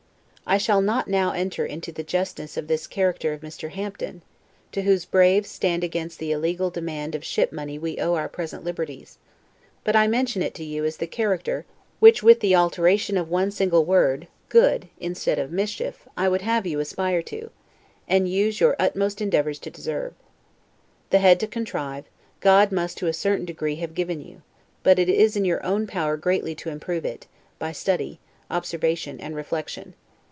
I 0.43 0.57
shall 0.57 0.81
not 0.81 1.07
now 1.07 1.31
enter 1.31 1.65
into 1.65 1.93
the 1.93 2.03
justness 2.03 2.57
of 2.57 2.67
this 2.67 2.85
character 2.85 3.31
of 3.31 3.39
Mr. 3.39 3.69
Hampden, 3.69 4.21
to 4.73 4.81
whose 4.81 5.05
brave 5.05 5.47
stand 5.47 5.81
against 5.81 6.19
the 6.19 6.33
illegal 6.33 6.69
demand 6.69 7.15
of 7.15 7.23
ship 7.23 7.53
money 7.53 7.79
we 7.79 7.97
owe 7.99 8.15
our 8.15 8.27
present 8.27 8.65
liberties; 8.65 9.17
but 9.85 9.95
I 9.95 10.07
mention 10.07 10.41
it 10.41 10.53
to 10.55 10.65
you 10.65 10.83
as 10.83 10.97
the 10.97 11.07
character, 11.07 11.65
which 12.01 12.21
with 12.21 12.41
the 12.41 12.53
alteration 12.53 13.15
of 13.17 13.29
one 13.29 13.49
single 13.49 13.85
word, 13.85 14.27
GOOD, 14.49 14.89
instead 14.99 15.39
of 15.39 15.53
MISCHIEF, 15.53 16.05
I 16.17 16.27
would 16.27 16.41
have 16.41 16.67
you 16.67 16.81
aspire 16.81 17.21
to, 17.21 17.49
and 18.05 18.27
use 18.27 18.59
your 18.59 18.75
utmost 18.77 19.21
endeavors 19.21 19.59
to 19.59 19.69
deserve. 19.71 20.13
The 21.11 21.19
head 21.19 21.39
to 21.41 21.47
contrive, 21.47 22.03
God 22.41 22.73
must 22.73 22.97
to 22.97 23.07
a 23.07 23.13
certain 23.13 23.45
degree 23.45 23.75
have 23.75 23.95
given 23.95 24.19
you; 24.19 24.41
but 24.83 24.99
it 24.99 25.07
is 25.07 25.37
in 25.37 25.45
your 25.45 25.65
own 25.65 25.87
power 25.87 26.17
greatly 26.17 26.55
to 26.55 26.69
improve 26.69 27.05
it, 27.05 27.25
by 27.57 27.71
study, 27.71 28.19
observation, 28.49 29.17
and 29.21 29.33
reflection. 29.33 29.93